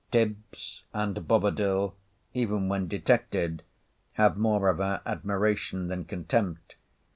[0.09, 1.93] Tibbs, and Bobadil,
[2.33, 3.61] even when detected,
[4.13, 6.73] have more of our admiration than contempt.